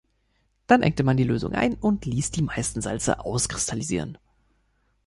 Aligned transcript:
Dann 0.65 0.81
engte 0.81 1.03
man 1.03 1.15
die 1.15 1.23
Lösung 1.23 1.53
ein 1.53 1.75
und 1.75 2.05
ließ 2.07 2.31
die 2.31 2.41
meisten 2.41 2.81
Salze 2.81 3.19
auskristallisieren. 3.19 4.17